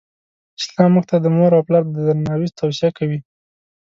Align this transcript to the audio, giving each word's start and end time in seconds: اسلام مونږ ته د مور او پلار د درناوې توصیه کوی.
اسلام 0.61 0.89
مونږ 0.93 1.05
ته 1.09 1.15
د 1.23 1.27
مور 1.35 1.51
او 1.57 1.65
پلار 1.67 1.83
د 1.85 1.97
درناوې 2.07 2.49
توصیه 2.59 2.89
کوی. 2.97 3.19